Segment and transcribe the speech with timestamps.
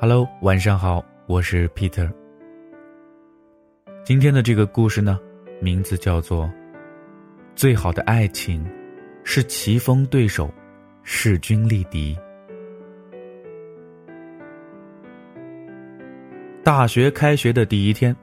[0.00, 2.10] Hello，晚上好，我是 Peter。
[4.04, 5.18] 今天的这个故事呢，
[5.60, 6.44] 名字叫做
[7.54, 8.66] 《最好的爱情
[9.22, 10.52] 是棋逢对手，
[11.04, 12.14] 势均力敌》。
[16.64, 18.14] 大学开学的第一天，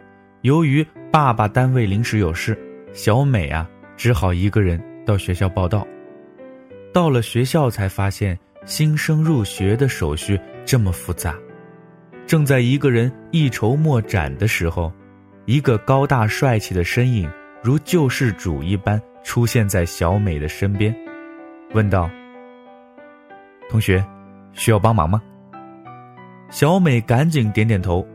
[0.42, 2.56] 由于爸爸单位临时有事，
[2.92, 5.88] 小美啊只好一个人到学校报到。
[6.94, 11.34] 到了学校才发现，新生入学的手续这么复杂。
[12.32, 14.90] 正在一个人一筹莫展的时候，
[15.44, 17.30] 一个高大帅气的身影
[17.62, 20.96] 如救世主一般出现在小美的身边，
[21.74, 22.10] 问道
[23.70, 24.02] ：“同学，
[24.54, 25.22] 需要帮忙吗？”
[26.50, 28.08] 小美赶紧点点头。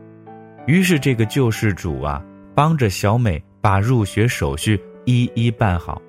[0.65, 2.19] 于是，这个救世主啊，
[2.55, 6.01] 帮着小美把入学手续一一办好，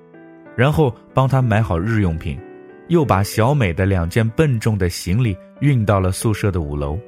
[0.57, 2.39] 然后帮她买好日用品，
[2.87, 6.99] 又把小美的两件笨重的行李运到了宿舍的五楼。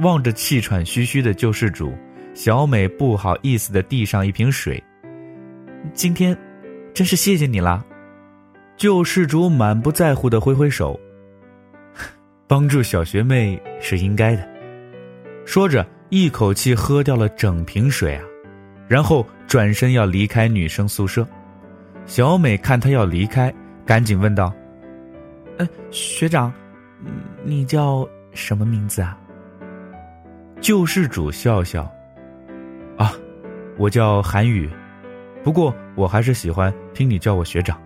[0.00, 1.92] 望着气喘吁吁的救世主，
[2.34, 4.82] 小美不好意思的递上一瓶水。
[5.92, 6.36] 今天，
[6.94, 7.84] 真是谢谢你啦。
[8.76, 10.98] 救世主满不在乎的挥挥手，
[12.46, 14.48] 帮助小学妹是应该的。
[15.44, 15.86] 说着。
[16.14, 18.24] 一口气喝掉了整瓶水啊，
[18.86, 21.26] 然后转身要离开女生宿舍。
[22.04, 23.50] 小美看他要离开，
[23.86, 24.52] 赶紧问道
[25.56, 26.52] ：“呃，学长，
[27.44, 29.16] 你叫什么名字啊？”
[30.62, 31.92] 救世主笑笑
[32.96, 33.12] ：“啊，
[33.76, 34.70] 我叫韩宇，
[35.42, 37.76] 不过我还是喜欢听你叫我学长。”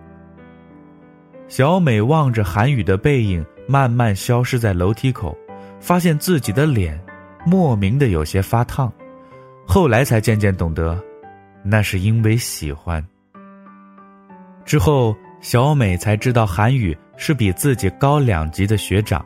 [1.49, 5.35] 小美望着韩宇的背影慢慢消失在楼梯口，
[5.79, 7.03] 发现自己的脸。
[7.47, 8.91] 莫名的有些发烫，
[9.65, 11.01] 后来才渐渐懂得，
[11.63, 13.03] 那是因为喜欢。
[14.65, 19.25] 之后，小美才知道韩宇是比自己高两级的学长，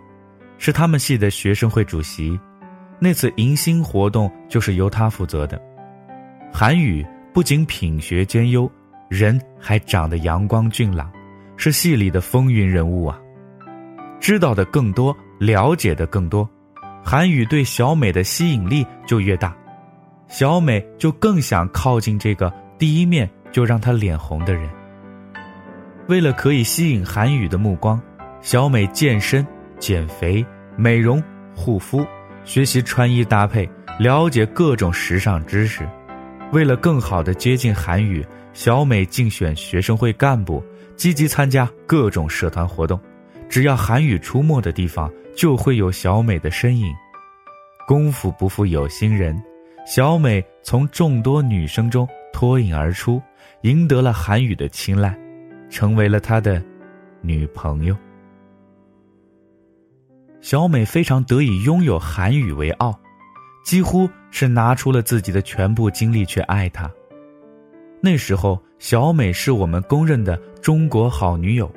[0.59, 2.39] 是他们系的学生会主席。
[3.03, 5.59] 那次迎新活动就是由他负责的。
[6.53, 7.03] 韩宇
[7.33, 8.71] 不仅品学兼优，
[9.09, 11.11] 人还长得阳光俊朗，
[11.57, 13.19] 是系里的风云人物啊。
[14.19, 16.47] 知道的更多，了解的更多。
[17.03, 19.51] 韩宇对小美的吸引力就越大，
[20.27, 24.69] 小美就更想靠近这个第一面就让她脸红的人。
[26.07, 27.99] 为了可以吸引韩宇的目光，
[28.41, 29.43] 小美健身、
[29.79, 30.45] 减肥、
[30.77, 31.23] 美容、
[31.55, 32.05] 护肤，
[32.43, 33.69] 学习穿衣搭配，
[33.99, 35.87] 了解各种时尚知识。
[36.51, 40.63] 为了更好的接近韩宇，小美竞选学生会干部，
[40.95, 42.99] 积极参加各种社团活动。
[43.47, 46.91] 只要韩宇出没的地方，就会有小美的身影。
[47.87, 49.41] 功夫不负有心人，
[49.85, 53.21] 小美从众多女生中脱颖而出，
[53.61, 55.17] 赢得了韩宇的青睐，
[55.69, 56.61] 成为了他的
[57.21, 57.95] 女朋友。
[60.41, 62.99] 小美非常得以拥有韩语为傲，
[63.63, 66.89] 几乎是拿出了自己的全部精力去爱他。
[68.01, 71.71] 那时候，小美是我们公认的中国好女友。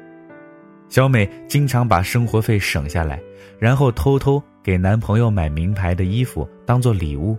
[0.88, 3.20] 小美经常把生活费省下来，
[3.58, 7.36] 然后偷偷给男朋友买名牌的衣服当做礼物。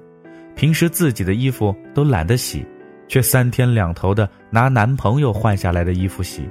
[0.56, 2.64] 平时自己的衣服都懒得洗，
[3.08, 6.48] 却三天两头的拿男朋友换下来的衣服洗。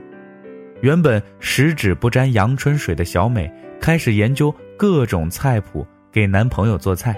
[0.80, 7.16] 原本十指不沾阳春水的小美，开始研究各种菜谱给男朋友做菜，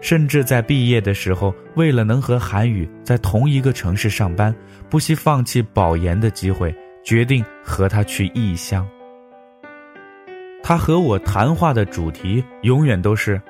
[0.00, 4.54] 甚至在毕业的时候，为了能和韩宇在同一个城市上班，
[4.88, 6.74] 不惜放弃保研的机会，
[7.04, 8.86] 决定和他去异乡。
[10.62, 13.40] 他和我谈话的主题永远都是：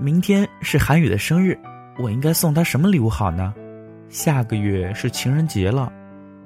[0.00, 1.58] 明天是韩宇的生日，
[1.98, 3.54] 我应该送他什么礼物好呢？
[4.08, 5.92] 下个月是情人节了，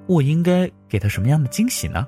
[0.07, 2.07] 我应该给他什么样的惊喜呢？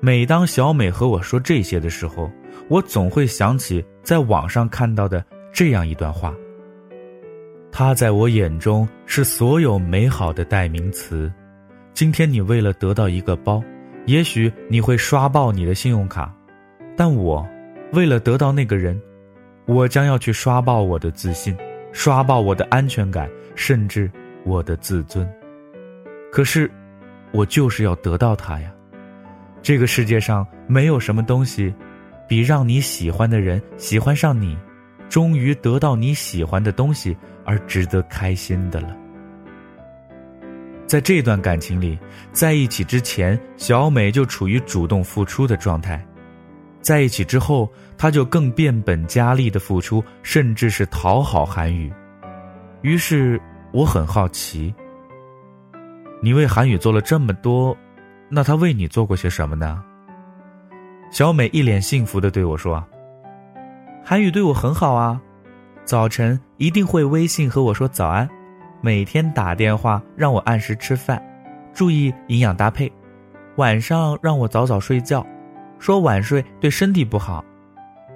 [0.00, 2.30] 每当小美和我说这些的时候，
[2.68, 6.34] 我总会想起在网上看到的这样一段话：
[7.70, 11.30] 他在我眼中是所有美好的代名词。
[11.92, 13.62] 今天你为了得到一个包。
[14.06, 16.34] 也许你会刷爆你的信用卡，
[16.96, 17.46] 但我，
[17.92, 18.98] 为了得到那个人，
[19.66, 21.54] 我将要去刷爆我的自信，
[21.92, 24.10] 刷爆我的安全感，甚至
[24.42, 25.30] 我的自尊。
[26.32, 26.68] 可是，
[27.30, 28.72] 我就是要得到他呀！
[29.62, 31.72] 这个世界上没有什么东西，
[32.26, 34.56] 比让你喜欢的人喜欢上你，
[35.08, 38.96] 终于得到你喜欢的东西而值得开心的了。
[40.86, 41.98] 在这段感情里，
[42.32, 45.98] 在一起之前，小美就处于主动付出的状态；
[46.80, 51.92] 在一起之后，她就更变本加厉的付出，甚至是讨好韩宇。
[52.82, 53.40] 于是，
[53.72, 54.74] 我很好奇，
[56.20, 57.76] 你为韩宇做了这么多，
[58.30, 59.82] 那他为你做过些什么呢？
[61.10, 62.82] 小美一脸幸福的对我说
[64.04, 65.20] ：“韩宇对我很好啊，
[65.84, 68.28] 早晨一定会微信和我说早安，
[68.80, 71.20] 每天打电话让我按时吃饭，
[71.74, 72.90] 注意营养搭配，
[73.56, 75.26] 晚上让我早早睡觉，
[75.80, 77.44] 说晚睡对身体不好。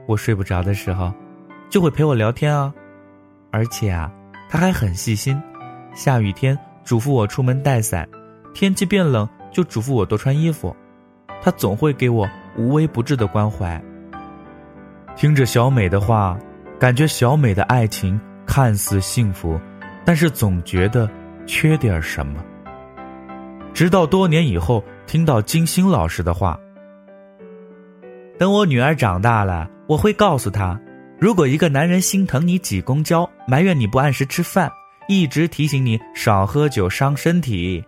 [0.07, 1.13] 我睡不着的时候，
[1.69, 2.73] 就会陪我聊天啊，
[3.51, 4.13] 而且啊，
[4.49, 5.43] 他还很细心，
[5.93, 8.09] 下雨天嘱咐我出门带伞，
[8.53, 10.77] 天气变冷就嘱咐我多穿衣服，
[11.41, 12.29] 他总会给我
[12.59, 13.83] 无微不至的关怀。
[15.17, 16.37] 听着小美的话，
[16.79, 19.59] 感觉小美的爱情看似幸福，
[20.05, 21.09] 但是总觉得
[21.47, 22.45] 缺点什么。
[23.73, 26.59] 直到多年以后，听到金星老师的话
[28.39, 30.79] ：“等我女儿长大了，我会告诉她，
[31.21, 34.71] 如果一个男人心疼你挤公交，埋怨你不按时吃饭，
[35.09, 37.85] 一直提醒你少喝酒伤身体，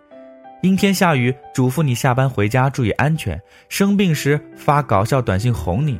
[0.61, 3.39] 阴天下雨嘱咐你下班回家注意安全，
[3.69, 5.99] 生病时发搞笑短信哄你，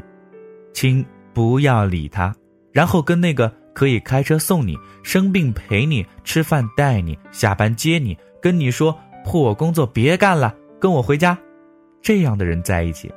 [0.74, 1.06] 亲。”
[1.38, 2.34] 不要理他，
[2.72, 11.38] 然后跟那个可以开车送你、生病陪你、吃饭带你、下班接你、跟你说破工作别干了，跟我回家，
[12.02, 13.14] 这样的人在一起，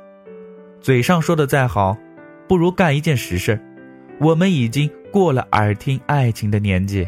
[0.79, 1.97] 嘴上说的再好，
[2.47, 3.59] 不如干一件实事。
[4.19, 7.07] 我们已经过了耳听爱情的年纪。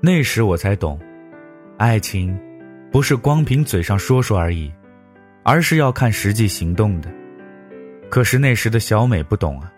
[0.00, 0.98] 那时我才懂，
[1.76, 2.36] 爱情
[2.90, 4.72] 不是光凭嘴上说说而已，
[5.44, 7.08] 而是要看实际行动的。
[8.08, 9.72] 可是那时的小美不懂啊，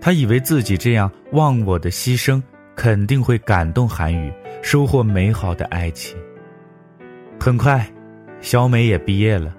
[0.00, 2.40] 她以为自己这样忘我的牺牲
[2.76, 4.32] 肯定会感动韩宇，
[4.62, 6.16] 收获美好的爱情。
[7.40, 7.84] 很快，
[8.40, 9.52] 小美也毕业了，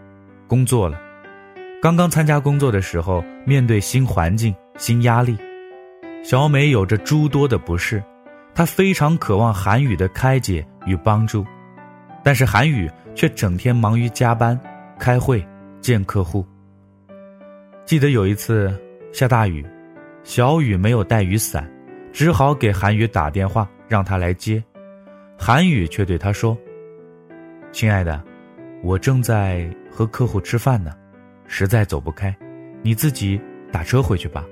[0.47, 0.97] 工作了。
[1.81, 5.37] 刚刚参加工作的时候，面对新环境、新压力，
[6.23, 8.01] 小美有着诸多的不适。
[8.55, 11.45] 她非常渴望韩宇的开解与帮助，
[12.23, 14.59] 但是韩宇却整天忙于加班、
[14.97, 15.45] 开会、
[15.81, 16.45] 见客户。
[17.85, 18.73] 记得有一次
[19.11, 19.63] 下大雨，
[20.23, 21.69] 小雨没有带雨伞，
[22.13, 24.63] 只好给韩宇打电话让他来接。
[25.37, 26.57] 韩宇却对他说
[27.73, 28.23] ：“亲爱的，
[28.81, 30.93] 我正在和客户吃饭呢，
[31.45, 32.33] 实在走不开，
[32.81, 33.39] 你自己
[33.69, 34.45] 打车回去吧。”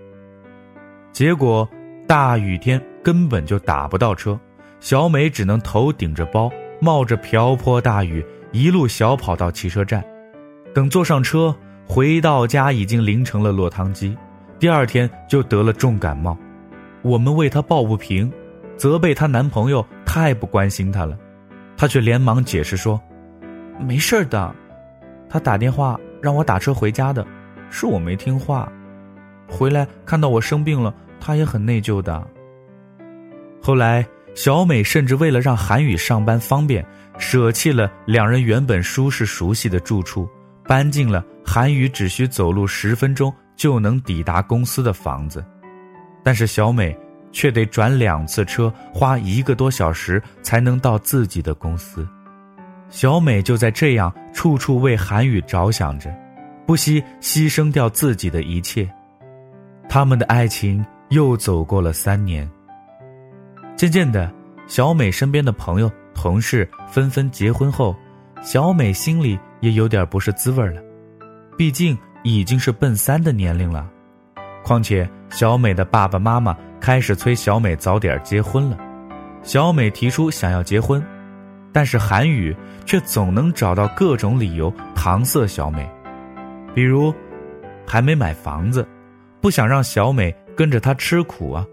[1.13, 1.67] 结果
[2.07, 4.37] 大雨天根本就打不到车，
[4.81, 6.51] 小美只能头顶着包，
[6.81, 10.03] 冒着瓢泼大雨，一路小跑到汽车站。
[10.73, 11.55] 等坐上车。
[11.87, 14.17] 回到家已经淋成了落汤鸡，
[14.57, 16.37] 第二天就得了重感冒。
[17.01, 18.31] 我们为她抱不平，
[18.77, 21.17] 责备她男朋友太不关心她了，
[21.75, 23.01] 她却连忙解释说
[23.77, 24.55] ：“没事的，
[25.27, 27.27] 他打电话让我打车回家的，
[27.69, 28.71] 是我没听话。
[29.49, 32.25] 回来看到我生病了，他也很内疚的。”
[33.61, 36.85] 后来，小美甚至为了让韩宇上班方便，
[37.17, 40.29] 舍弃了两人原本舒适熟悉的住处。
[40.63, 45.43] 搬进了韩宇只需走路十分钟就能抵达公司的房子，
[46.23, 46.95] 但是小美
[47.31, 52.07] 却得转两次车，花一个多小时才能到自己的公司。
[52.89, 56.13] 小美就在这样处处为韩宇着想着，
[56.65, 58.89] 不惜牺牲掉自己的一切。
[59.89, 62.49] 他们的爱情又走过了三年。
[63.81, 64.31] 渐渐的，
[64.67, 67.95] 小美身边的朋友、同事纷纷结婚后，
[68.43, 69.39] 小美心里。
[69.61, 70.81] 也有点不是滋味了，
[71.55, 73.87] 毕竟已经是奔三的年龄了。
[74.63, 78.77] 况且小美的爸爸妈妈开始催小美早点结婚了。
[79.43, 80.99] 小美提出想要结婚，
[81.71, 82.55] 但是韩宇
[82.87, 85.87] 却总能找到各种理由搪塞小美，
[86.73, 87.13] 比如
[87.85, 88.83] 还没买房子，
[89.41, 91.63] 不想让小美跟着他吃苦啊。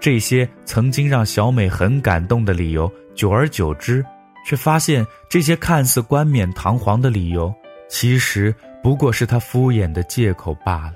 [0.00, 4.04] 这些曾经让小美很感动的理由，久而久之。
[4.46, 7.52] 却发现这些看似冠冕堂皇的理由，
[7.86, 10.94] 其实不过是他敷衍的借口罢了。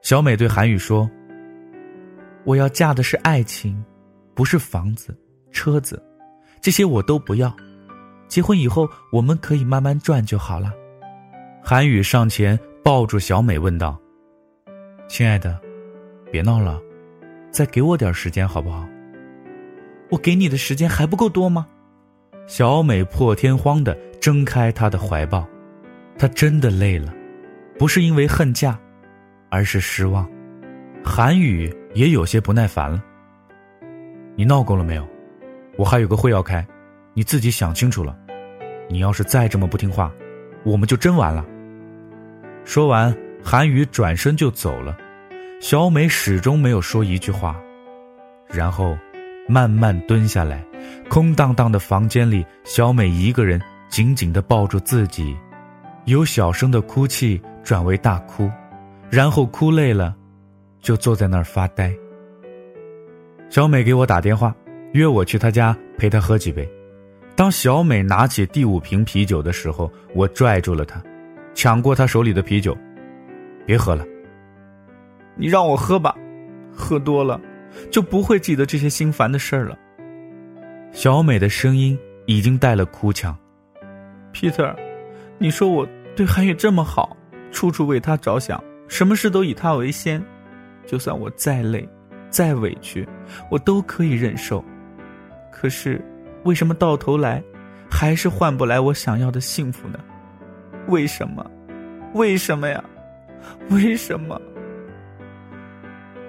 [0.00, 1.10] 小美对韩宇说
[2.44, 3.84] ：“我要嫁的是爱情，
[4.34, 5.14] 不是房子、
[5.50, 6.02] 车子，
[6.62, 7.54] 这些我都不要。
[8.28, 10.72] 结婚以后，我们可以慢慢赚就好了。”
[11.62, 14.00] 韩宇上前抱住小美，问道
[15.06, 15.60] ：“亲爱的，
[16.30, 16.80] 别闹了，
[17.52, 18.88] 再给我点时间好不好？
[20.10, 21.66] 我给你的时间还不够多吗？”
[22.48, 25.46] 小美破天荒的睁开他的怀抱，
[26.18, 27.14] 她真的累了，
[27.78, 28.76] 不是因为恨嫁，
[29.48, 30.28] 而是失望。
[31.04, 33.02] 韩宇也有些不耐烦了。
[34.34, 35.06] 你闹够了没有？
[35.76, 36.66] 我还有个会要开，
[37.14, 38.18] 你自己想清楚了。
[38.88, 40.12] 你要是再这么不听话，
[40.64, 41.46] 我们就真完了。
[42.64, 44.96] 说完，韩宇转身就走了。
[45.62, 47.56] 小美始终没有说一句话，
[48.48, 48.98] 然后。
[49.48, 50.64] 慢慢蹲下来，
[51.10, 55.36] 空荡荡的房间里，小美一个人紧紧地抱住自己，
[56.04, 58.48] 由小声的哭泣转为大哭，
[59.10, 60.14] 然后哭累了，
[60.80, 61.92] 就坐在那儿发呆。
[63.50, 64.54] 小美给我打电话，
[64.92, 66.66] 约我去她家陪她喝几杯。
[67.34, 71.02] 当小美拿起第五瓶啤酒的时候，我拽住了她，
[71.52, 72.78] 抢过她手里的啤酒，
[73.66, 74.06] 别喝了。
[75.36, 76.14] 你让我喝吧，
[76.72, 77.40] 喝多了
[77.90, 79.78] 就不会记得这些心烦的事儿了。
[80.92, 83.36] 小美的声音已经带了哭腔。
[84.32, 84.74] Peter，
[85.38, 87.16] 你说我对韩宇这么好，
[87.50, 90.22] 处处为他着想，什么事都以他为先，
[90.86, 91.88] 就算我再累、
[92.30, 93.08] 再委屈，
[93.50, 94.64] 我都可以忍受。
[95.50, 96.00] 可是。
[96.44, 97.40] 为什么到头来，
[97.88, 100.00] 还是换不来我想要的幸福呢？
[100.88, 101.48] 为什么？
[102.14, 102.82] 为什么呀？
[103.70, 104.42] 为什么？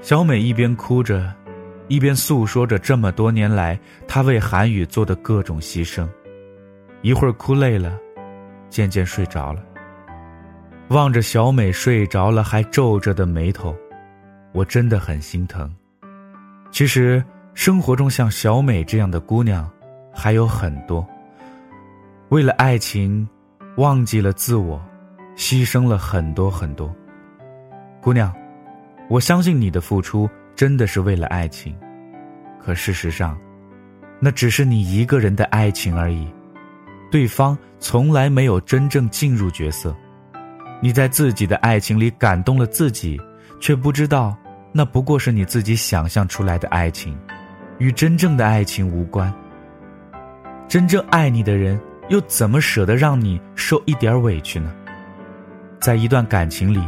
[0.04, 1.34] 小美一边哭着，
[1.88, 6.06] 一边诉说着这么多年来她为韩宇做的各种牺牲。
[7.02, 7.98] 一会儿哭累了，
[8.70, 9.64] 渐渐睡着了。
[10.90, 13.74] 望着小美睡着了还皱着的眉头，
[14.52, 15.74] 我真的很心疼。
[16.70, 19.68] 其实生活中像小美这样的姑娘。
[20.16, 21.04] 还有很多，
[22.30, 23.28] 为了爱情，
[23.78, 24.80] 忘记了自我，
[25.36, 26.94] 牺牲了很多很多。
[28.00, 28.32] 姑娘，
[29.10, 31.76] 我相信你的付出真的是为了爱情，
[32.64, 33.38] 可事实上，
[34.20, 36.28] 那只是你一个人的爱情而已，
[37.12, 39.96] 对方从来没有真正进入角色。
[40.82, 43.20] 你在自己的爱情里感动了自己，
[43.60, 44.36] 却不知道
[44.72, 47.18] 那不过是你自己想象出来的爱情，
[47.78, 49.34] 与真正的爱情无关。
[50.68, 51.80] 真正爱你的人，
[52.10, 54.74] 又怎么舍得让你受一点委屈呢？
[55.80, 56.82] 在一段感情里，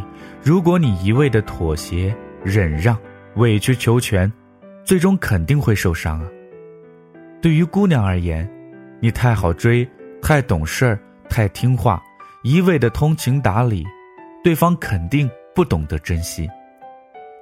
[0.46, 2.96] 如果你一味的妥协、忍让、
[3.38, 4.32] 委曲求全，
[4.84, 6.30] 最终肯定会受伤啊。
[7.42, 8.48] 对于姑娘而言，
[9.00, 9.90] 你太好追、
[10.22, 12.00] 太懂事儿、太听话，
[12.44, 13.84] 一味的通情达理，
[14.44, 16.48] 对方肯定不懂得珍惜。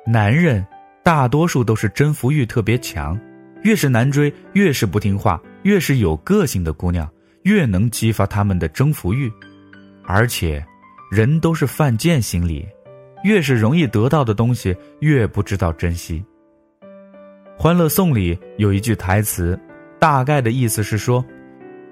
[0.08, 0.66] 男人
[1.04, 3.20] 大多数都是征服欲特别强，
[3.64, 5.42] 越是难追，越是不听话。
[5.64, 7.06] 越是有个性的姑娘，
[7.42, 9.30] 越能激发他们的征服欲，
[10.06, 10.66] 而且，
[11.12, 12.66] 人都是犯贱心理，
[13.24, 16.24] 越是容易得到的东西，越不知道珍惜。
[17.62, 19.60] 《欢乐颂》里有一句台词，
[20.00, 21.24] 大概的意思是说，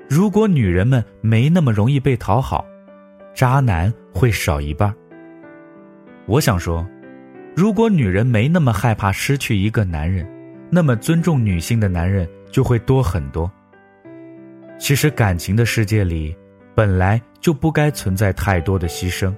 [0.09, 2.65] 如果女人们没那么容易被讨好，
[3.33, 4.93] 渣男会少一半。
[6.25, 6.85] 我想说，
[7.55, 10.27] 如果女人没那么害怕失去一个男人，
[10.69, 13.49] 那么尊重女性的男人就会多很多。
[14.77, 16.35] 其实感情的世界里，
[16.73, 19.33] 本来就不该存在太多的牺牲。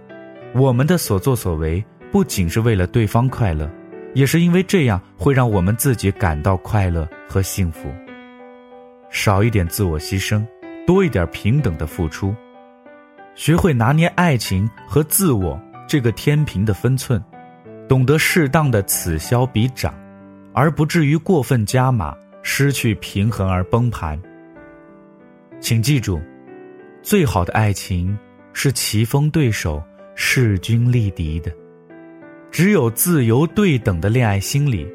[0.56, 3.68] 我们的所作所为，不仅是为了对方快乐，
[4.14, 7.92] 也是因为这样会让我们自己感到快乐和幸福。
[9.10, 10.46] 少一点自我牺牲，
[10.86, 12.36] 多一点平等的付出，
[13.34, 17.24] 学会拿捏爱情和自我这个天平的分寸，
[17.90, 19.92] 懂得适当的此消彼长，
[20.54, 24.22] 而不至于过分加码，失去平衡而崩盘。
[25.60, 26.22] 请记住，
[27.02, 28.16] 最好的爱情
[28.54, 29.82] 是棋逢对手、
[30.16, 31.52] 势均力敌的。
[32.52, 34.88] 只有自由对等的恋爱心理，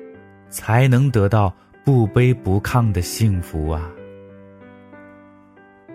[0.48, 1.52] 才能得到
[1.84, 3.90] 不卑不亢的幸福啊！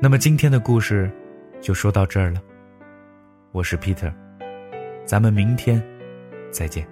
[0.02, 1.10] 那么今天的故事
[1.62, 2.42] 就说到这儿了。
[3.54, 4.14] 我是 Peter，
[5.06, 5.82] 咱们明天
[6.52, 6.86] 再见。